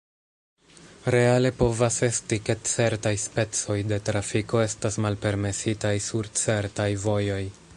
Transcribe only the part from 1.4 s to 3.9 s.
povas esti, ke certaj specoj